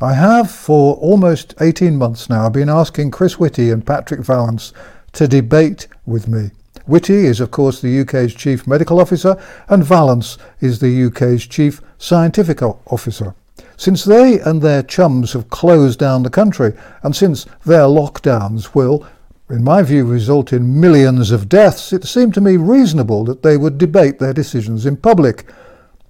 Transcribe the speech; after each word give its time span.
I 0.00 0.14
have, 0.14 0.50
for 0.50 0.96
almost 0.96 1.54
18 1.60 1.96
months 1.96 2.28
now, 2.28 2.48
been 2.48 2.68
asking 2.68 3.12
Chris 3.12 3.38
Whitty 3.38 3.70
and 3.70 3.86
Patrick 3.86 4.20
Vallance 4.22 4.72
to 5.12 5.28
debate 5.28 5.86
with 6.04 6.26
me. 6.26 6.50
Whitty 6.86 7.26
is, 7.26 7.38
of 7.38 7.52
course, 7.52 7.80
the 7.80 8.00
UK's 8.00 8.34
Chief 8.34 8.66
Medical 8.66 9.00
Officer, 9.00 9.40
and 9.68 9.84
Vallance 9.84 10.36
is 10.60 10.80
the 10.80 11.04
UK's 11.04 11.46
Chief 11.46 11.80
Scientific 11.96 12.60
Officer. 12.60 13.36
Since 13.76 14.02
they 14.04 14.40
and 14.40 14.60
their 14.60 14.82
chums 14.82 15.32
have 15.32 15.48
closed 15.48 16.00
down 16.00 16.24
the 16.24 16.30
country, 16.30 16.72
and 17.04 17.14
since 17.14 17.46
their 17.64 17.82
lockdowns 17.82 18.74
will, 18.74 19.06
in 19.48 19.62
my 19.62 19.82
view, 19.82 20.04
result 20.04 20.52
in 20.52 20.80
millions 20.80 21.30
of 21.30 21.48
deaths, 21.48 21.92
it 21.92 22.04
seemed 22.04 22.34
to 22.34 22.40
me 22.40 22.56
reasonable 22.56 23.24
that 23.26 23.44
they 23.44 23.56
would 23.56 23.78
debate 23.78 24.18
their 24.18 24.32
decisions 24.32 24.86
in 24.86 24.96
public. 24.96 25.46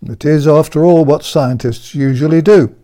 It 0.03 0.25
is, 0.25 0.49
after 0.49 0.87
all, 0.87 1.05
what 1.05 1.23
scientists 1.23 1.95
usually 1.95 2.41
do. 2.41 2.75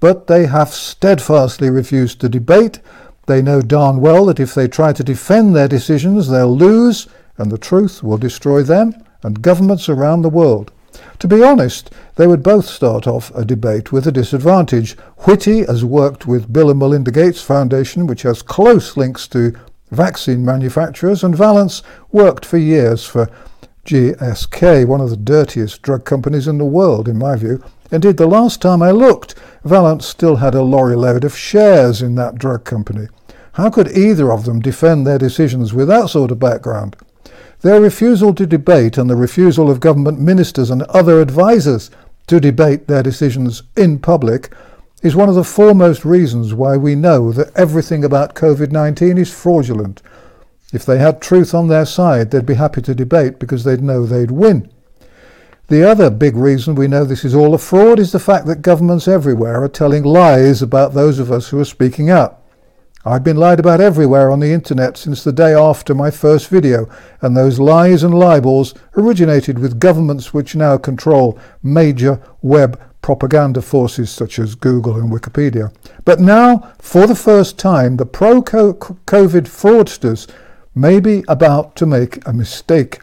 But 0.00 0.26
they 0.26 0.46
have 0.46 0.70
steadfastly 0.70 1.70
refused 1.70 2.20
to 2.20 2.28
debate. 2.28 2.80
They 3.26 3.42
know 3.42 3.60
darn 3.60 4.00
well 4.00 4.26
that 4.26 4.40
if 4.40 4.54
they 4.54 4.66
try 4.66 4.92
to 4.92 5.04
defend 5.04 5.54
their 5.54 5.68
decisions, 5.68 6.28
they'll 6.28 6.56
lose, 6.56 7.06
and 7.38 7.52
the 7.52 7.58
truth 7.58 8.02
will 8.02 8.18
destroy 8.18 8.62
them 8.62 8.94
and 9.22 9.42
governments 9.42 9.88
around 9.88 10.22
the 10.22 10.28
world. 10.30 10.72
To 11.18 11.28
be 11.28 11.42
honest, 11.42 11.90
they 12.16 12.26
would 12.26 12.42
both 12.42 12.66
start 12.66 13.06
off 13.06 13.30
a 13.34 13.44
debate 13.44 13.92
with 13.92 14.06
a 14.06 14.12
disadvantage. 14.12 14.96
Whitty 15.18 15.64
has 15.66 15.84
worked 15.84 16.26
with 16.26 16.52
Bill 16.52 16.70
and 16.70 16.78
Melinda 16.78 17.10
Gates 17.10 17.42
Foundation, 17.42 18.06
which 18.06 18.22
has 18.22 18.42
close 18.42 18.96
links 18.96 19.28
to 19.28 19.52
vaccine 19.90 20.44
manufacturers, 20.44 21.22
and 21.22 21.36
Vallance 21.36 21.82
worked 22.10 22.46
for 22.46 22.56
years 22.56 23.04
for 23.04 23.30
GSK, 23.84 24.86
one 24.86 25.00
of 25.00 25.10
the 25.10 25.16
dirtiest 25.16 25.82
drug 25.82 26.04
companies 26.04 26.48
in 26.48 26.58
the 26.58 26.64
world, 26.64 27.08
in 27.08 27.18
my 27.18 27.36
view. 27.36 27.62
Indeed, 27.92 28.16
the 28.16 28.26
last 28.26 28.62
time 28.62 28.82
I 28.82 28.90
looked, 28.90 29.34
Vallance 29.64 30.06
still 30.06 30.36
had 30.36 30.54
a 30.54 30.62
lorry 30.62 30.96
load 30.96 31.24
of 31.24 31.36
shares 31.36 32.02
in 32.02 32.14
that 32.14 32.36
drug 32.36 32.64
company. 32.64 33.08
How 33.54 33.68
could 33.68 33.96
either 33.96 34.32
of 34.32 34.44
them 34.44 34.60
defend 34.60 35.06
their 35.06 35.18
decisions 35.18 35.74
with 35.74 35.88
that 35.88 36.10
sort 36.10 36.30
of 36.30 36.38
background? 36.38 36.96
Their 37.62 37.80
refusal 37.80 38.32
to 38.34 38.46
debate 38.46 38.96
and 38.96 39.10
the 39.10 39.16
refusal 39.16 39.70
of 39.70 39.80
government 39.80 40.20
ministers 40.20 40.70
and 40.70 40.82
other 40.84 41.20
advisers 41.20 41.90
to 42.28 42.40
debate 42.40 42.86
their 42.86 43.02
decisions 43.02 43.64
in 43.76 43.98
public 43.98 44.52
is 45.02 45.16
one 45.16 45.28
of 45.28 45.34
the 45.34 45.44
foremost 45.44 46.04
reasons 46.04 46.54
why 46.54 46.76
we 46.76 46.94
know 46.94 47.32
that 47.32 47.54
everything 47.56 48.04
about 48.04 48.34
COVID 48.34 48.70
19 48.70 49.18
is 49.18 49.32
fraudulent. 49.32 50.00
If 50.72 50.86
they 50.86 50.98
had 50.98 51.20
truth 51.20 51.54
on 51.54 51.68
their 51.68 51.86
side, 51.86 52.30
they'd 52.30 52.46
be 52.46 52.54
happy 52.54 52.82
to 52.82 52.94
debate 52.94 53.38
because 53.38 53.64
they'd 53.64 53.82
know 53.82 54.06
they'd 54.06 54.30
win. 54.30 54.70
The 55.70 55.88
other 55.88 56.10
big 56.10 56.34
reason 56.34 56.74
we 56.74 56.88
know 56.88 57.04
this 57.04 57.24
is 57.24 57.32
all 57.32 57.54
a 57.54 57.58
fraud 57.58 58.00
is 58.00 58.10
the 58.10 58.18
fact 58.18 58.46
that 58.46 58.60
governments 58.60 59.06
everywhere 59.06 59.62
are 59.62 59.68
telling 59.68 60.02
lies 60.02 60.62
about 60.62 60.94
those 60.94 61.20
of 61.20 61.30
us 61.30 61.50
who 61.50 61.60
are 61.60 61.64
speaking 61.64 62.10
up. 62.10 62.44
I've 63.04 63.22
been 63.22 63.36
lied 63.36 63.60
about 63.60 63.80
everywhere 63.80 64.32
on 64.32 64.40
the 64.40 64.52
internet 64.52 64.96
since 64.96 65.22
the 65.22 65.30
day 65.30 65.54
after 65.54 65.94
my 65.94 66.10
first 66.10 66.48
video, 66.48 66.88
and 67.22 67.36
those 67.36 67.60
lies 67.60 68.02
and 68.02 68.12
libels 68.12 68.74
originated 68.96 69.60
with 69.60 69.78
governments 69.78 70.34
which 70.34 70.56
now 70.56 70.76
control 70.76 71.38
major 71.62 72.20
web 72.42 72.76
propaganda 73.00 73.62
forces 73.62 74.10
such 74.10 74.40
as 74.40 74.56
Google 74.56 74.96
and 74.96 75.12
Wikipedia. 75.12 75.72
But 76.04 76.18
now, 76.18 76.72
for 76.80 77.06
the 77.06 77.14
first 77.14 77.58
time, 77.60 77.96
the 77.96 78.06
pro 78.06 78.42
COVID 78.42 79.46
fraudsters 79.46 80.28
may 80.74 80.98
be 80.98 81.22
about 81.28 81.76
to 81.76 81.86
make 81.86 82.26
a 82.26 82.32
mistake 82.32 83.02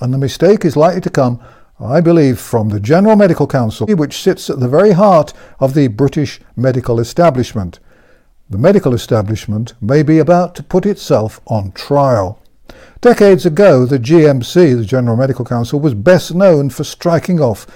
and 0.00 0.12
the 0.12 0.18
mistake 0.18 0.64
is 0.64 0.76
likely 0.76 1.00
to 1.02 1.10
come, 1.10 1.40
I 1.78 2.00
believe, 2.00 2.40
from 2.40 2.68
the 2.68 2.80
General 2.80 3.16
Medical 3.16 3.46
Council, 3.46 3.86
which 3.86 4.20
sits 4.20 4.50
at 4.50 4.60
the 4.60 4.68
very 4.68 4.92
heart 4.92 5.32
of 5.58 5.74
the 5.74 5.88
British 5.88 6.40
medical 6.56 6.98
establishment. 6.98 7.78
The 8.48 8.58
medical 8.58 8.94
establishment 8.94 9.74
may 9.80 10.02
be 10.02 10.18
about 10.18 10.54
to 10.56 10.62
put 10.62 10.84
itself 10.84 11.40
on 11.46 11.72
trial. 11.72 12.42
Decades 13.00 13.46
ago, 13.46 13.86
the 13.86 13.98
GMC, 13.98 14.76
the 14.76 14.84
General 14.84 15.16
Medical 15.16 15.44
Council, 15.44 15.80
was 15.80 15.94
best 15.94 16.34
known 16.34 16.68
for 16.68 16.84
striking 16.84 17.40
off 17.40 17.66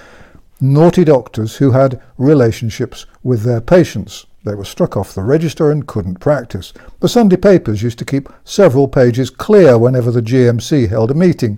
naughty 0.61 1.03
doctors 1.03 1.57
who 1.57 1.71
had 1.71 2.01
relationships 2.17 3.05
with 3.23 3.43
their 3.43 3.61
patients. 3.61 4.25
They 4.43 4.53
were 4.53 4.65
struck 4.65 4.95
off 4.95 5.15
the 5.15 5.23
register 5.23 5.71
and 5.71 5.87
couldn't 5.87 6.19
practice. 6.19 6.73
The 6.99 7.09
Sunday 7.09 7.37
papers 7.37 7.81
used 7.81 7.97
to 7.99 8.05
keep 8.05 8.29
several 8.43 8.87
pages 8.87 9.29
clear 9.31 9.77
whenever 9.77 10.11
the 10.11 10.21
GMC 10.21 10.87
held 10.89 11.09
a 11.09 11.15
meeting. 11.15 11.57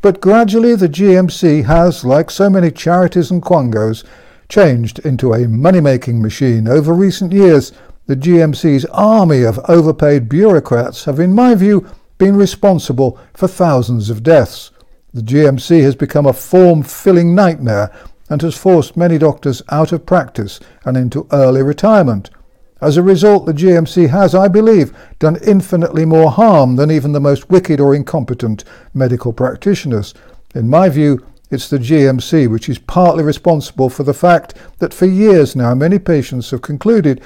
But 0.00 0.20
gradually 0.20 0.74
the 0.76 0.88
GMC 0.88 1.64
has, 1.64 2.04
like 2.04 2.30
so 2.30 2.48
many 2.48 2.70
charities 2.70 3.30
and 3.30 3.42
quangos, 3.42 4.04
changed 4.48 5.00
into 5.00 5.32
a 5.32 5.48
money-making 5.48 6.22
machine. 6.22 6.68
Over 6.68 6.92
recent 6.92 7.32
years, 7.32 7.72
the 8.06 8.16
GMC's 8.16 8.86
army 8.86 9.42
of 9.42 9.58
overpaid 9.68 10.28
bureaucrats 10.28 11.04
have, 11.04 11.20
in 11.20 11.34
my 11.34 11.54
view, 11.54 11.86
been 12.16 12.36
responsible 12.36 13.18
for 13.34 13.48
thousands 13.48 14.08
of 14.08 14.22
deaths. 14.22 14.70
The 15.12 15.20
GMC 15.20 15.82
has 15.82 15.94
become 15.94 16.26
a 16.26 16.32
form-filling 16.32 17.34
nightmare 17.34 17.90
and 18.30 18.40
has 18.42 18.56
forced 18.56 18.96
many 18.96 19.18
doctors 19.18 19.62
out 19.70 19.92
of 19.92 20.06
practice 20.06 20.60
and 20.84 20.96
into 20.96 21.26
early 21.32 21.62
retirement. 21.62 22.30
As 22.80 22.96
a 22.96 23.02
result, 23.02 23.46
the 23.46 23.52
GMC 23.52 24.08
has, 24.10 24.34
I 24.34 24.46
believe, 24.46 24.96
done 25.18 25.36
infinitely 25.44 26.04
more 26.04 26.30
harm 26.30 26.76
than 26.76 26.90
even 26.90 27.12
the 27.12 27.20
most 27.20 27.50
wicked 27.50 27.80
or 27.80 27.94
incompetent 27.94 28.62
medical 28.94 29.32
practitioners. 29.32 30.14
In 30.54 30.68
my 30.68 30.88
view, 30.88 31.24
it's 31.50 31.68
the 31.68 31.78
GMC 31.78 32.48
which 32.48 32.68
is 32.68 32.78
partly 32.78 33.24
responsible 33.24 33.90
for 33.90 34.02
the 34.02 34.14
fact 34.14 34.54
that 34.78 34.94
for 34.94 35.06
years 35.06 35.56
now 35.56 35.74
many 35.74 35.98
patients 35.98 36.50
have 36.50 36.62
concluded 36.62 37.22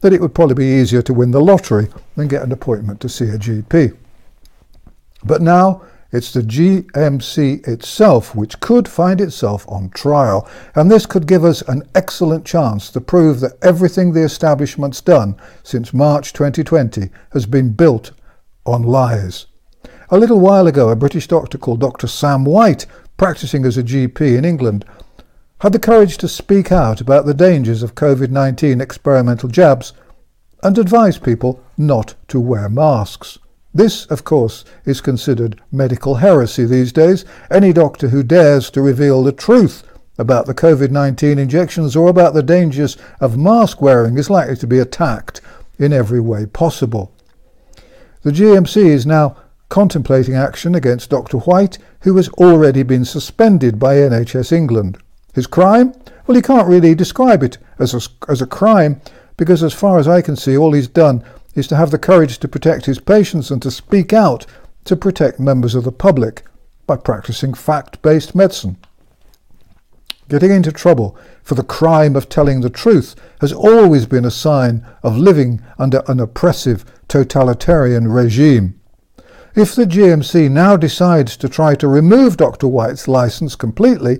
that 0.00 0.12
it 0.12 0.20
would 0.20 0.34
probably 0.34 0.54
be 0.54 0.80
easier 0.80 1.02
to 1.02 1.14
win 1.14 1.30
the 1.30 1.40
lottery 1.40 1.88
than 2.16 2.28
get 2.28 2.42
an 2.42 2.52
appointment 2.52 3.00
to 3.00 3.08
see 3.08 3.26
a 3.26 3.38
GP. 3.38 3.96
But 5.24 5.42
now 5.42 5.82
it's 6.12 6.32
the 6.32 6.40
GMC 6.40 7.66
itself 7.66 8.34
which 8.34 8.60
could 8.60 8.88
find 8.88 9.20
itself 9.20 9.64
on 9.68 9.90
trial, 9.90 10.48
and 10.74 10.90
this 10.90 11.06
could 11.06 11.26
give 11.26 11.44
us 11.44 11.62
an 11.62 11.82
excellent 11.94 12.44
chance 12.44 12.90
to 12.90 13.00
prove 13.00 13.40
that 13.40 13.58
everything 13.62 14.12
the 14.12 14.22
establishment's 14.22 15.00
done 15.00 15.36
since 15.62 15.92
March 15.92 16.32
2020 16.32 17.10
has 17.32 17.46
been 17.46 17.72
built 17.72 18.12
on 18.64 18.82
lies. 18.82 19.46
A 20.10 20.18
little 20.18 20.38
while 20.38 20.66
ago, 20.66 20.88
a 20.88 20.96
British 20.96 21.26
doctor 21.26 21.58
called 21.58 21.80
Dr. 21.80 22.06
Sam 22.06 22.44
White, 22.44 22.86
practicing 23.16 23.64
as 23.64 23.76
a 23.76 23.82
GP 23.82 24.38
in 24.38 24.44
England, 24.44 24.84
had 25.60 25.72
the 25.72 25.78
courage 25.78 26.18
to 26.18 26.28
speak 26.28 26.70
out 26.70 27.00
about 27.00 27.26
the 27.26 27.34
dangers 27.34 27.82
of 27.82 27.94
COVID 27.94 28.30
19 28.30 28.80
experimental 28.80 29.48
jabs 29.48 29.92
and 30.62 30.78
advise 30.78 31.18
people 31.18 31.62
not 31.76 32.14
to 32.28 32.38
wear 32.38 32.68
masks. 32.68 33.38
This, 33.76 34.06
of 34.06 34.24
course, 34.24 34.64
is 34.86 35.02
considered 35.02 35.60
medical 35.70 36.14
heresy 36.14 36.64
these 36.64 36.92
days. 36.92 37.26
Any 37.50 37.74
doctor 37.74 38.08
who 38.08 38.22
dares 38.22 38.70
to 38.70 38.80
reveal 38.80 39.22
the 39.22 39.32
truth 39.32 39.86
about 40.16 40.46
the 40.46 40.54
COVID 40.54 40.90
19 40.90 41.38
injections 41.38 41.94
or 41.94 42.08
about 42.08 42.32
the 42.32 42.42
dangers 42.42 42.96
of 43.20 43.36
mask 43.36 43.82
wearing 43.82 44.16
is 44.16 44.30
likely 44.30 44.56
to 44.56 44.66
be 44.66 44.78
attacked 44.78 45.42
in 45.78 45.92
every 45.92 46.20
way 46.20 46.46
possible. 46.46 47.12
The 48.22 48.30
GMC 48.30 48.86
is 48.86 49.04
now 49.04 49.36
contemplating 49.68 50.34
action 50.34 50.74
against 50.74 51.10
Dr. 51.10 51.36
White, 51.40 51.76
who 52.00 52.16
has 52.16 52.30
already 52.30 52.82
been 52.82 53.04
suspended 53.04 53.78
by 53.78 53.96
NHS 53.96 54.52
England. 54.52 54.96
His 55.34 55.46
crime? 55.46 55.92
Well, 56.26 56.36
he 56.36 56.40
can't 56.40 56.66
really 56.66 56.94
describe 56.94 57.42
it 57.42 57.58
as 57.78 57.92
a, 57.92 58.00
as 58.26 58.40
a 58.40 58.46
crime 58.46 59.02
because, 59.36 59.62
as 59.62 59.74
far 59.74 59.98
as 59.98 60.08
I 60.08 60.22
can 60.22 60.34
see, 60.34 60.56
all 60.56 60.72
he's 60.72 60.88
done 60.88 61.22
is 61.56 61.66
to 61.66 61.76
have 61.76 61.90
the 61.90 61.98
courage 61.98 62.38
to 62.38 62.46
protect 62.46 62.86
his 62.86 63.00
patients 63.00 63.50
and 63.50 63.60
to 63.62 63.70
speak 63.70 64.12
out 64.12 64.46
to 64.84 64.94
protect 64.94 65.40
members 65.40 65.74
of 65.74 65.82
the 65.82 65.90
public 65.90 66.44
by 66.86 66.96
practicing 66.96 67.54
fact-based 67.54 68.34
medicine. 68.34 68.76
Getting 70.28 70.50
into 70.52 70.70
trouble 70.70 71.16
for 71.42 71.54
the 71.54 71.64
crime 71.64 72.14
of 72.14 72.28
telling 72.28 72.60
the 72.60 72.70
truth 72.70 73.14
has 73.40 73.52
always 73.52 74.06
been 74.06 74.24
a 74.24 74.30
sign 74.30 74.86
of 75.02 75.16
living 75.16 75.62
under 75.78 76.02
an 76.08 76.20
oppressive 76.20 76.84
totalitarian 77.08 78.08
regime. 78.08 78.78
If 79.54 79.74
the 79.74 79.84
GMC 79.84 80.50
now 80.50 80.76
decides 80.76 81.36
to 81.38 81.48
try 81.48 81.74
to 81.76 81.88
remove 81.88 82.36
Dr. 82.36 82.68
White's 82.68 83.08
license 83.08 83.56
completely, 83.56 84.18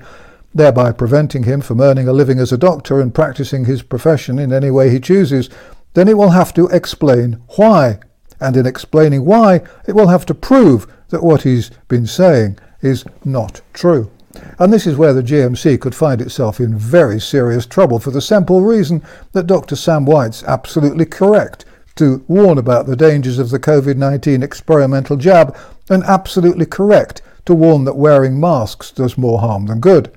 thereby 0.55 0.93
preventing 0.93 1.43
him 1.43 1.61
from 1.61 1.81
earning 1.81 2.09
a 2.09 2.13
living 2.13 2.39
as 2.39 2.53
a 2.53 2.59
doctor 2.59 3.01
and 3.01 3.15
practicing 3.15 3.67
his 3.67 3.83
profession 3.83 4.39
in 4.39 4.53
any 4.53 4.71
way 4.71 4.89
he 4.89 4.99
chooses, 4.99 5.51
then 5.97 6.09
it 6.09 6.19
will 6.19 6.33
have 6.33 6.53
to 6.53 6.69
explain 6.69 7.41
why. 7.57 7.99
And 8.39 8.55
in 8.55 8.67
explaining 8.67 9.25
why, 9.25 9.63
it 9.89 9.95
will 9.95 10.09
have 10.09 10.27
to 10.27 10.35
prove 10.35 10.87
that 11.09 11.23
what 11.23 11.41
he's 11.41 11.71
been 11.89 12.07
saying 12.07 12.59
is 12.83 13.07
not 13.25 13.63
true. 13.73 14.11
And 14.59 14.71
this 14.71 14.87
is 14.87 14.99
where 14.99 15.15
the 15.15 15.23
GMC 15.23 15.81
could 15.81 15.95
find 15.95 16.21
itself 16.21 16.61
in 16.61 16.77
very 16.77 17.19
serious 17.19 17.65
trouble 17.65 17.99
for 17.99 18.11
the 18.11 18.21
simple 18.21 18.61
reason 18.61 19.03
that 19.33 19.47
Dr. 19.47 19.75
Sam 19.75 20.05
White's 20.05 20.45
absolutely 20.45 21.07
correct 21.07 21.65
to 21.95 22.23
warn 22.29 22.59
about 22.59 22.85
the 22.85 22.95
dangers 22.95 23.39
of 23.39 23.49
the 23.49 23.59
COVID 23.59 23.97
19 23.97 24.43
experimental 24.43 25.17
jab 25.17 25.57
and 25.89 26.05
absolutely 26.05 26.67
correct 26.67 27.23
to 27.47 27.55
warn 27.55 27.85
that 27.85 27.97
wearing 27.97 28.39
masks 28.39 28.91
does 28.91 29.17
more 29.17 29.39
harm 29.39 29.65
than 29.65 29.81
good. 29.81 30.15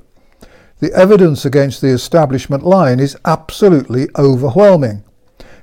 the 0.82 0.94
evidence 0.94 1.46
against 1.46 1.80
the 1.80 1.88
establishment 1.88 2.66
line 2.66 3.00
is 3.00 3.16
absolutely 3.24 4.10
overwhelming. 4.18 5.06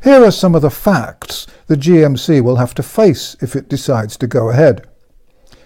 Here 0.07 0.23
are 0.23 0.31
some 0.31 0.55
of 0.55 0.63
the 0.63 0.71
facts 0.71 1.49
the 1.67 1.75
GMC 1.75 2.41
will 2.41 2.59
have 2.59 2.75
to 2.75 2.83
face 2.85 3.35
if 3.41 3.57
it 3.57 3.69
decides 3.69 4.17
to 4.19 4.29
go 4.29 4.51
ahead. 4.51 4.87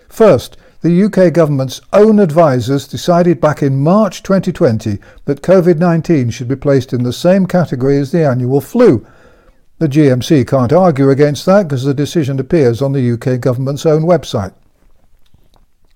First, 0.09 0.57
the 0.81 1.05
UK 1.05 1.35
government's 1.35 1.83
own 1.93 2.19
advisers 2.19 2.89
decided 2.89 3.39
back 3.39 3.63
in 3.63 3.83
March 3.83 4.23
2020 4.23 4.99
that 5.27 5.43
COVID-19 5.43 6.33
should 6.33 6.49
be 6.49 6.57
placed 6.57 6.95
in 6.95 7.03
the 7.03 7.13
same 7.13 7.45
category 7.45 7.99
as 7.99 8.13
the 8.13 8.27
annual 8.27 8.63
flu. 8.63 9.07
The 9.77 9.89
GMC 9.89 10.49
can't 10.49 10.73
argue 10.73 11.11
against 11.11 11.45
that 11.45 11.65
because 11.65 11.85
the 11.85 11.93
decision 11.93 12.41
appears 12.41 12.81
on 12.81 12.93
the 12.93 13.13
UK 13.13 13.43
government's 13.43 13.85
own 13.85 14.05
website. 14.05 14.55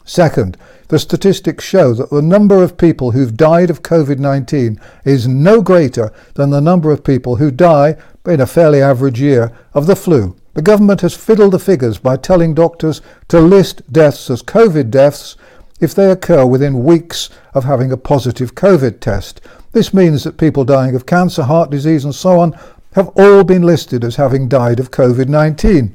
Second, 0.04 0.58
the 0.88 0.98
statistics 0.98 1.64
show 1.64 1.94
that 1.94 2.10
the 2.10 2.20
number 2.20 2.62
of 2.62 2.76
people 2.76 3.12
who've 3.12 3.36
died 3.36 3.70
of 3.70 3.82
COVID-19 3.82 4.78
is 5.04 5.26
no 5.26 5.62
greater 5.62 6.12
than 6.34 6.50
the 6.50 6.60
number 6.60 6.90
of 6.90 7.02
people 7.02 7.36
who 7.36 7.50
die 7.50 7.96
in 8.26 8.40
a 8.40 8.46
fairly 8.46 8.82
average 8.82 9.20
year 9.20 9.50
of 9.72 9.86
the 9.86 9.96
flu. 9.96 10.36
The 10.52 10.62
government 10.62 11.00
has 11.00 11.16
fiddled 11.16 11.52
the 11.52 11.58
figures 11.58 11.98
by 11.98 12.16
telling 12.16 12.54
doctors 12.54 13.00
to 13.28 13.40
list 13.40 13.90
deaths 13.92 14.30
as 14.30 14.42
COVID 14.42 14.90
deaths 14.90 15.36
if 15.80 15.94
they 15.94 16.10
occur 16.10 16.44
within 16.46 16.84
weeks 16.84 17.30
of 17.54 17.64
having 17.64 17.90
a 17.90 17.96
positive 17.96 18.54
COVID 18.54 19.00
test. 19.00 19.40
This 19.72 19.92
means 19.94 20.22
that 20.24 20.38
people 20.38 20.64
dying 20.64 20.94
of 20.94 21.06
cancer, 21.06 21.44
heart 21.44 21.70
disease 21.70 22.04
and 22.04 22.14
so 22.14 22.38
on 22.38 22.56
have 22.92 23.08
all 23.16 23.42
been 23.42 23.62
listed 23.62 24.04
as 24.04 24.16
having 24.16 24.48
died 24.48 24.78
of 24.78 24.90
COVID-19. 24.90 25.92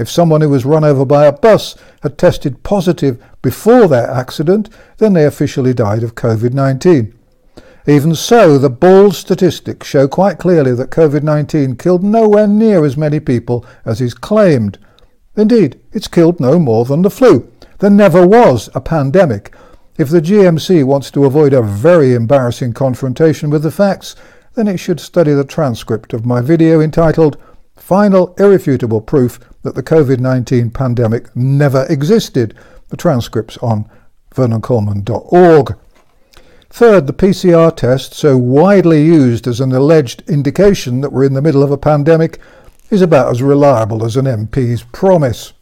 If 0.00 0.10
someone 0.10 0.40
who 0.40 0.48
was 0.48 0.64
run 0.64 0.82
over 0.82 1.04
by 1.04 1.26
a 1.26 1.32
bus 1.32 1.76
had 2.02 2.16
tested 2.16 2.62
positive 2.62 3.22
before 3.42 3.86
their 3.86 4.10
accident, 4.10 4.70
then 4.96 5.12
they 5.12 5.26
officially 5.26 5.74
died 5.74 6.02
of 6.02 6.14
COVID-19. 6.14 7.12
Even 7.86 8.14
so, 8.14 8.56
the 8.56 8.70
bald 8.70 9.14
statistics 9.14 9.86
show 9.86 10.08
quite 10.08 10.38
clearly 10.38 10.72
that 10.72 10.88
COVID-19 10.88 11.78
killed 11.78 12.02
nowhere 12.02 12.46
near 12.46 12.82
as 12.86 12.96
many 12.96 13.20
people 13.20 13.66
as 13.84 14.00
is 14.00 14.14
claimed. 14.14 14.78
Indeed, 15.36 15.78
it's 15.92 16.08
killed 16.08 16.40
no 16.40 16.58
more 16.58 16.86
than 16.86 17.02
the 17.02 17.10
flu. 17.10 17.52
There 17.80 17.90
never 17.90 18.26
was 18.26 18.70
a 18.74 18.80
pandemic. 18.80 19.54
If 19.98 20.08
the 20.08 20.22
GMC 20.22 20.82
wants 20.82 21.10
to 21.10 21.26
avoid 21.26 21.52
a 21.52 21.60
very 21.60 22.14
embarrassing 22.14 22.72
confrontation 22.72 23.50
with 23.50 23.62
the 23.62 23.70
facts, 23.70 24.16
then 24.54 24.66
it 24.66 24.78
should 24.78 24.98
study 24.98 25.34
the 25.34 25.44
transcript 25.44 26.14
of 26.14 26.24
my 26.24 26.40
video 26.40 26.80
entitled 26.80 27.36
Final 27.80 28.34
Irrefutable 28.38 29.00
Proof 29.00 29.40
that 29.62 29.74
the 29.74 29.82
COVID-19 29.82 30.72
Pandemic 30.72 31.34
Never 31.34 31.86
Existed. 31.86 32.54
The 32.88 32.96
transcript's 32.96 33.56
on 33.58 33.90
vernoncoleman.org. 34.34 35.76
Third, 36.68 37.06
the 37.08 37.12
PCR 37.12 37.74
test, 37.74 38.14
so 38.14 38.38
widely 38.38 39.04
used 39.04 39.48
as 39.48 39.60
an 39.60 39.72
alleged 39.72 40.22
indication 40.30 41.00
that 41.00 41.12
we're 41.12 41.24
in 41.24 41.34
the 41.34 41.42
middle 41.42 41.64
of 41.64 41.72
a 41.72 41.78
pandemic, 41.78 42.38
is 42.90 43.02
about 43.02 43.30
as 43.30 43.42
reliable 43.42 44.04
as 44.04 44.16
an 44.16 44.26
MP's 44.26 44.84
promise. 44.84 45.52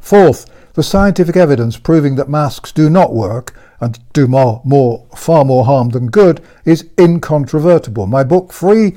Fourth, 0.00 0.46
the 0.74 0.82
scientific 0.82 1.36
evidence 1.36 1.78
proving 1.78 2.16
that 2.16 2.28
masks 2.28 2.72
do 2.72 2.90
not 2.90 3.14
work 3.14 3.54
and 3.80 4.00
do 4.12 4.26
more, 4.26 4.62
more, 4.64 5.06
far 5.14 5.44
more 5.44 5.64
harm 5.64 5.90
than 5.90 6.06
good 6.08 6.42
is 6.64 6.88
incontrovertible. 6.98 8.06
My 8.06 8.24
book, 8.24 8.52
Free 8.52 8.96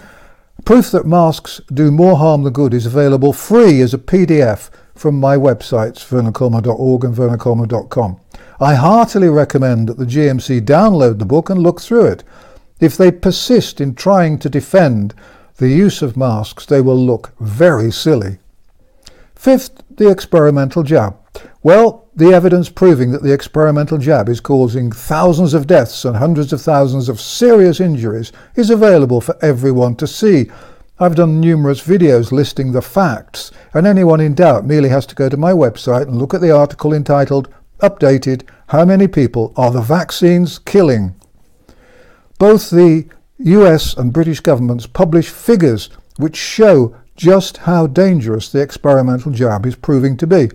Proof 0.63 0.89
that 0.91 1.05
Masks 1.05 1.61
Do 1.71 1.91
More 1.91 2.17
Harm 2.17 2.43
Than 2.43 2.53
Good, 2.53 2.73
is 2.73 2.85
available 2.85 3.33
free 3.33 3.81
as 3.81 3.93
a 3.93 3.99
PDF 3.99 4.69
from 4.95 5.19
my 5.19 5.35
websites, 5.35 6.05
vernoncoleman.org 6.07 7.03
and 7.03 7.15
vernoncoleman.com. 7.15 8.19
I 8.59 8.75
heartily 8.75 9.27
recommend 9.27 9.89
that 9.89 9.97
the 9.97 10.05
GMC 10.05 10.61
download 10.61 11.19
the 11.19 11.25
book 11.25 11.49
and 11.49 11.61
look 11.61 11.81
through 11.81 12.05
it. 12.05 12.23
If 12.79 12.97
they 12.97 13.11
persist 13.11 13.81
in 13.81 13.95
trying 13.95 14.39
to 14.39 14.49
defend 14.49 15.13
the 15.57 15.69
use 15.69 16.01
of 16.01 16.17
masks, 16.17 16.65
they 16.65 16.81
will 16.81 16.97
look 16.97 17.33
very 17.39 17.91
silly. 17.91 18.39
Fifth, 19.35 19.83
the 19.89 20.09
experimental 20.09 20.83
jab. 20.83 21.17
Well, 21.63 22.04
the 22.15 22.33
evidence 22.33 22.69
proving 22.69 23.11
that 23.11 23.23
the 23.23 23.33
experimental 23.33 23.97
jab 23.97 24.29
is 24.29 24.39
causing 24.39 24.89
thousands 24.89 25.53
of 25.53 25.67
deaths 25.67 26.05
and 26.05 26.15
hundreds 26.15 26.53
of 26.53 26.61
thousands 26.61 27.09
of 27.09 27.19
serious 27.19 27.81
injuries 27.81 28.31
is 28.55 28.69
available 28.69 29.19
for 29.19 29.37
everyone 29.41 29.95
to 29.97 30.07
see. 30.07 30.49
I've 30.97 31.15
done 31.15 31.41
numerous 31.41 31.85
videos 31.85 32.31
listing 32.31 32.71
the 32.71 32.81
facts, 32.81 33.51
and 33.73 33.85
anyone 33.85 34.21
in 34.21 34.33
doubt 34.33 34.65
merely 34.65 34.87
has 34.87 35.05
to 35.07 35.15
go 35.15 35.27
to 35.27 35.35
my 35.35 35.51
website 35.51 36.03
and 36.03 36.17
look 36.17 36.33
at 36.33 36.39
the 36.39 36.55
article 36.55 36.93
entitled 36.93 37.53
Updated 37.81 38.47
How 38.69 38.85
Many 38.85 39.09
People 39.09 39.51
Are 39.57 39.71
the 39.71 39.81
Vaccines 39.81 40.57
Killing? 40.57 41.15
Both 42.39 42.69
the 42.69 43.09
US 43.39 43.93
and 43.97 44.13
British 44.13 44.39
governments 44.39 44.87
publish 44.87 45.27
figures 45.27 45.89
which 46.15 46.37
show 46.37 46.95
just 47.17 47.57
how 47.57 47.87
dangerous 47.87 48.49
the 48.49 48.61
experimental 48.61 49.33
jab 49.33 49.65
is 49.65 49.75
proving 49.75 50.15
to 50.15 50.27
be. 50.27 50.49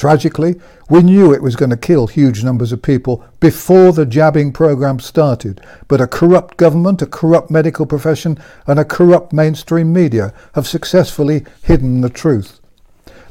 Tragically, 0.00 0.58
we 0.88 1.02
knew 1.02 1.30
it 1.30 1.42
was 1.42 1.56
going 1.56 1.68
to 1.68 1.76
kill 1.76 2.06
huge 2.06 2.42
numbers 2.42 2.72
of 2.72 2.80
people 2.80 3.22
before 3.38 3.92
the 3.92 4.06
jabbing 4.06 4.50
program 4.50 4.98
started, 4.98 5.60
but 5.88 6.00
a 6.00 6.06
corrupt 6.06 6.56
government, 6.56 7.02
a 7.02 7.06
corrupt 7.06 7.50
medical 7.50 7.84
profession, 7.84 8.38
and 8.66 8.78
a 8.78 8.84
corrupt 8.86 9.34
mainstream 9.34 9.92
media 9.92 10.32
have 10.54 10.66
successfully 10.66 11.44
hidden 11.62 12.00
the 12.00 12.08
truth. 12.08 12.60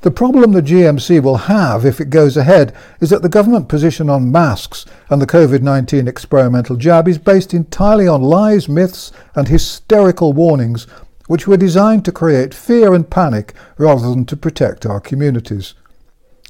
The 0.02 0.12
problem 0.12 0.52
the 0.52 0.62
GMC 0.62 1.24
will 1.24 1.38
have 1.38 1.88
if 1.88 2.00
it 2.00 2.12
goes 2.12 2.38
ahead 2.38 2.76
is 3.02 3.10
that 3.10 3.24
the 3.24 3.30
government 3.30 3.68
position 3.68 4.08
on 4.08 4.32
masks 4.32 4.86
and 5.10 5.20
the 5.20 5.26
COVID-19 5.26 6.08
experimental 6.08 6.76
jab 6.76 7.08
is 7.08 7.18
based 7.18 7.52
entirely 7.52 8.08
on 8.08 8.22
lies, 8.22 8.70
myths 8.70 9.12
and 9.34 9.48
hysterical 9.48 10.34
warnings 10.34 10.86
which 11.26 11.48
were 11.48 11.58
designed 11.58 12.06
to 12.06 12.12
create 12.12 12.54
fear 12.54 12.94
and 12.94 13.10
panic 13.10 13.56
rather 13.80 14.08
than 14.08 14.24
to 14.26 14.38
protect 14.38 14.86
our 14.86 15.00
communities. 15.00 15.74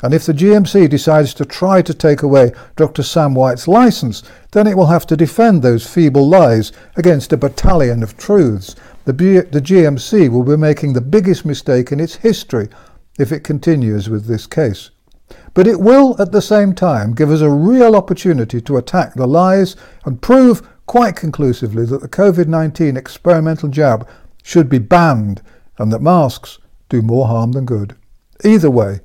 And 0.01 0.13
if 0.13 0.25
the 0.25 0.33
GMC 0.33 0.89
decides 0.89 1.33
to 1.33 1.45
try 1.45 1.81
to 1.81 1.93
take 1.93 2.23
away 2.23 2.53
Dr. 2.77 3.03
Sam 3.03 3.35
White's 3.35 3.67
license, 3.67 4.23
then 4.51 4.65
it 4.65 4.77
will 4.77 4.85
have 4.85 5.05
to 5.07 5.17
defend 5.17 5.61
those 5.61 5.85
feeble 5.85 6.27
lies 6.27 6.71
against 6.95 7.33
a 7.33 7.37
battalion 7.37 8.01
of 8.01 8.17
truths. 8.17 8.75
The, 9.03 9.13
B 9.13 9.39
the 9.39 9.61
GMC 9.61 10.29
will 10.29 10.43
be 10.43 10.55
making 10.55 10.93
the 10.93 11.01
biggest 11.01 11.45
mistake 11.45 11.91
in 11.91 11.99
its 11.99 12.15
history 12.15 12.69
if 13.17 13.33
it 13.33 13.43
continues 13.43 14.09
with 14.09 14.25
this 14.25 14.47
case. 14.47 14.91
But 15.53 15.67
it 15.67 15.79
will, 15.79 16.15
at 16.19 16.31
the 16.31 16.41
same 16.41 16.73
time, 16.73 17.13
give 17.13 17.29
us 17.29 17.41
a 17.41 17.49
real 17.49 17.95
opportunity 17.95 18.61
to 18.61 18.77
attack 18.77 19.13
the 19.13 19.27
lies 19.27 19.75
and 20.05 20.21
prove 20.21 20.67
quite 20.85 21.15
conclusively 21.15 21.85
that 21.85 22.01
the 22.01 22.07
COVID-19 22.07 22.97
experimental 22.97 23.69
jab 23.69 24.07
should 24.43 24.69
be 24.69 24.79
banned 24.79 25.41
and 25.77 25.91
that 25.91 26.01
masks 26.01 26.57
do 26.87 27.01
more 27.01 27.27
harm 27.27 27.51
than 27.51 27.65
good. 27.65 27.95
Either 28.43 28.71
way, 28.71 29.01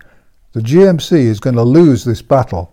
the 0.54 0.61
GMC 0.61 1.12
is 1.12 1.40
going 1.40 1.56
to 1.56 1.64
lose 1.64 2.04
this 2.04 2.23
battle. 2.23 2.73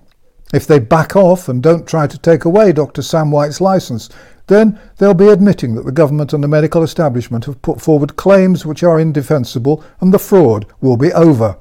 If 0.53 0.67
they 0.67 0.77
back 0.77 1.15
off 1.15 1.49
and 1.49 1.63
don't 1.63 1.87
try 1.87 2.05
to 2.05 2.17
take 2.17 2.45
away 2.45 2.71
Dr. 2.71 3.01
Sam 3.01 3.31
White's 3.31 3.59
license, 3.59 4.07
then 4.45 4.79
they'll 4.97 5.15
be 5.15 5.29
admitting 5.29 5.73
that 5.73 5.85
the 5.85 5.91
government 5.91 6.31
and 6.31 6.43
the 6.43 6.47
medical 6.47 6.83
establishment 6.83 7.45
have 7.45 7.61
put 7.63 7.81
forward 7.81 8.17
claims 8.17 8.67
which 8.67 8.83
are 8.83 8.99
indefensible 8.99 9.83
and 9.99 10.13
the 10.13 10.19
fraud 10.19 10.67
will 10.79 10.95
be 10.95 11.11
over. 11.13 11.57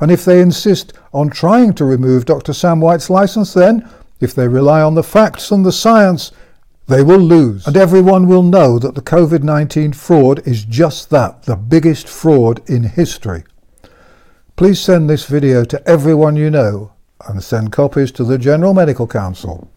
And 0.00 0.10
if 0.10 0.24
they 0.24 0.40
insist 0.40 0.94
on 1.12 1.28
trying 1.28 1.74
to 1.74 1.84
remove 1.84 2.24
Dr. 2.24 2.54
Sam 2.54 2.80
White's 2.80 3.10
license, 3.10 3.52
then, 3.52 3.86
if 4.20 4.34
they 4.34 4.48
rely 4.48 4.80
on 4.80 4.94
the 4.94 5.02
facts 5.02 5.50
and 5.50 5.66
the 5.66 5.72
science, 5.72 6.32
they 6.86 7.02
will 7.02 7.18
lose. 7.18 7.66
And 7.66 7.76
everyone 7.76 8.26
will 8.26 8.42
know 8.42 8.78
that 8.78 8.94
the 8.94 9.02
COVID-19 9.02 9.94
fraud 9.94 10.46
is 10.48 10.64
just 10.64 11.10
that, 11.10 11.42
the 11.42 11.56
biggest 11.56 12.08
fraud 12.08 12.62
in 12.70 12.84
history. 12.84 13.44
Please 14.58 14.80
send 14.80 15.08
this 15.08 15.24
video 15.24 15.64
to 15.64 15.88
everyone 15.88 16.34
you 16.34 16.50
know 16.50 16.90
and 17.28 17.40
send 17.44 17.70
copies 17.70 18.10
to 18.10 18.24
the 18.24 18.36
General 18.36 18.74
Medical 18.74 19.06
Council. 19.06 19.70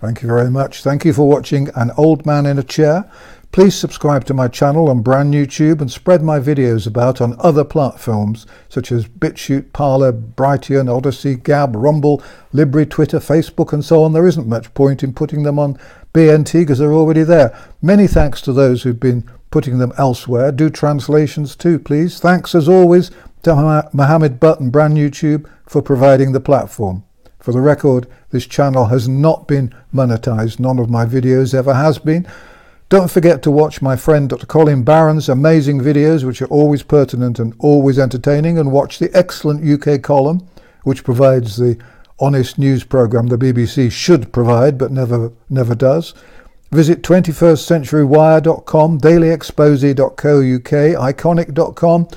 Thank 0.00 0.20
you 0.20 0.26
very 0.26 0.50
much. 0.50 0.82
Thank 0.82 1.04
you 1.04 1.12
for 1.12 1.28
watching 1.28 1.68
An 1.76 1.92
Old 1.96 2.26
Man 2.26 2.44
in 2.44 2.58
a 2.58 2.64
Chair. 2.64 3.08
Please 3.52 3.76
subscribe 3.76 4.24
to 4.24 4.34
my 4.34 4.48
channel 4.48 4.88
on 4.88 5.00
Brand 5.00 5.30
New 5.30 5.46
Tube 5.46 5.80
and 5.80 5.88
spread 5.88 6.24
my 6.24 6.40
videos 6.40 6.88
about 6.88 7.20
on 7.20 7.36
other 7.38 7.62
platforms 7.62 8.48
such 8.68 8.90
as 8.90 9.06
BitChute, 9.06 9.72
Parler, 9.72 10.12
Brighteon, 10.12 10.88
Odysee, 10.88 11.36
Gab, 11.36 11.76
Rumble, 11.76 12.20
LBRY, 12.52 12.90
Twitter, 12.90 13.20
Facebook 13.20 13.72
and 13.72 13.84
so 13.84 14.02
on. 14.02 14.12
There 14.12 14.26
isn't 14.26 14.48
much 14.48 14.74
point 14.74 15.04
in 15.04 15.12
putting 15.12 15.44
them 15.44 15.60
on 15.60 15.78
BNT 16.12 16.62
because 16.62 16.80
they're 16.80 16.92
already 16.92 17.22
there. 17.22 17.56
Many 17.80 18.08
thanks 18.08 18.40
to 18.40 18.52
those 18.52 18.82
who've 18.82 18.98
been 18.98 19.30
putting 19.52 19.78
them 19.78 19.92
elsewhere. 19.96 20.50
Do 20.50 20.68
translations 20.68 21.54
too, 21.54 21.78
please. 21.78 22.18
Thanks 22.18 22.56
as 22.56 22.68
always 22.68 23.12
to 23.46 23.88
Mohammed 23.92 24.40
Butt 24.40 24.58
and 24.58 24.72
Brand 24.72 24.94
New 24.94 25.08
Tube 25.08 25.48
for 25.66 25.80
providing 25.80 26.32
the 26.32 26.40
platform. 26.40 27.04
For 27.38 27.52
the 27.52 27.60
record, 27.60 28.08
this 28.30 28.44
channel 28.44 28.86
has 28.86 29.08
not 29.08 29.46
been 29.46 29.72
monetized. 29.94 30.58
None 30.58 30.80
of 30.80 30.90
my 30.90 31.06
videos 31.06 31.54
ever 31.54 31.74
has 31.74 31.98
been. 31.98 32.26
Don't 32.88 33.08
forget 33.08 33.44
to 33.44 33.52
watch 33.52 33.80
my 33.80 33.94
friend 33.94 34.28
Dr. 34.28 34.46
Colin 34.46 34.82
Barron's 34.82 35.28
amazing 35.28 35.80
videos, 35.80 36.24
which 36.24 36.42
are 36.42 36.46
always 36.46 36.82
pertinent 36.82 37.38
and 37.38 37.54
always 37.60 38.00
entertaining, 38.00 38.58
and 38.58 38.72
watch 38.72 38.98
the 38.98 39.16
excellent 39.16 39.64
UK 39.64 40.02
column, 40.02 40.44
which 40.82 41.04
provides 41.04 41.56
the 41.56 41.78
honest 42.18 42.58
news 42.58 42.82
programme 42.82 43.28
the 43.28 43.38
BBC 43.38 43.92
should 43.92 44.32
provide 44.32 44.76
but 44.76 44.90
never, 44.90 45.30
never 45.48 45.76
does. 45.76 46.14
Visit 46.72 47.02
21stcenturywire.com, 47.02 49.00
dailyexposé.co.uk, 49.00 51.14
ickonic.com, 51.14 52.08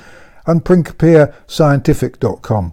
and 0.46 0.64
principiascientific.com. 0.64 2.72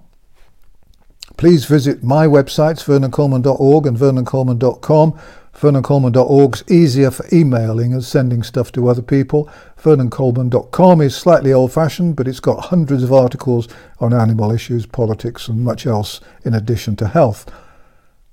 Please 1.38 1.66
visit 1.66 2.04
my 2.04 2.26
websites, 2.26 2.84
vernoncoleman.org 2.84 3.86
and 3.86 3.98
vernoncoleman.com. 3.98 5.20
VernonColeman.org's 5.54 6.64
easier 6.70 7.10
for 7.10 7.26
emailing 7.34 7.92
and 7.92 8.04
sending 8.04 8.44
stuff 8.44 8.72
to 8.72 8.88
other 8.88 9.02
people. 9.02 9.50
VernonColeman.com 9.82 11.02
is 11.02 11.16
slightly 11.16 11.52
old 11.52 11.74
fashioned, 11.74 12.16
but 12.16 12.28
it's 12.28 12.40
got 12.40 12.66
hundreds 12.66 13.04
of 13.04 13.12
articles 13.12 13.68
on 14.00 14.14
animal 14.14 14.52
issues, 14.52 14.86
politics, 14.86 15.48
and 15.48 15.64
much 15.64 15.88
else 15.88 16.22
in 16.46 16.54
addition 16.54 16.96
to 16.98 17.08
health. 17.08 17.52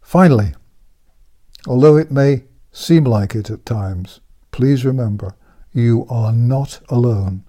Finally, 0.03 0.55
although 1.67 1.97
it 1.97 2.11
may 2.11 2.45
seem 2.73 3.05
like 3.05 3.35
it 3.35 3.50
at 3.50 3.64
times, 3.64 4.21
please 4.50 4.85
remember 4.85 5.35
you 5.73 6.07
are 6.11 6.33
not 6.33 6.81
alone. 6.91 7.45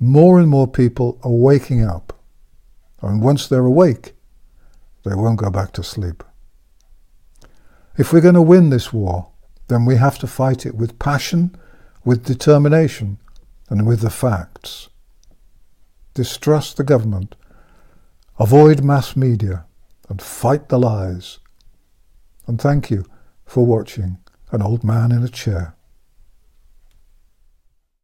More 0.00 0.38
and 0.38 0.48
more 0.48 0.68
people 0.68 1.18
are 1.24 1.30
waking 1.30 1.84
up, 1.84 2.12
and 3.00 3.20
once 3.20 3.48
they're 3.48 3.64
awake, 3.64 4.14
they 5.04 5.14
won't 5.14 5.38
go 5.38 5.50
back 5.50 5.72
to 5.72 5.82
sleep. 5.82 6.22
If 7.96 8.12
we're 8.12 8.20
going 8.20 8.34
to 8.34 8.42
win 8.42 8.70
this 8.70 8.92
war, 8.92 9.30
then 9.66 9.84
we 9.84 9.96
have 9.96 10.18
to 10.20 10.26
fight 10.26 10.64
it 10.64 10.76
with 10.76 11.00
passion, 11.00 11.56
with 12.04 12.24
determination, 12.24 13.18
and 13.68 13.86
with 13.86 14.00
the 14.00 14.10
facts. 14.10 14.88
Distrust 16.14 16.76
the 16.76 16.84
government, 16.84 17.34
avoid 18.38 18.84
mass 18.84 19.16
media, 19.16 19.64
and 20.08 20.22
fight 20.22 20.68
the 20.68 20.78
lies. 20.78 21.38
And 22.46 22.60
thank 22.60 22.88
you 22.90 23.04
for 23.44 23.66
watching 23.66 24.18
An 24.52 24.62
Old 24.62 24.84
Man 24.84 25.10
in 25.10 25.24
a 25.24 25.28
Chair. 25.28 25.74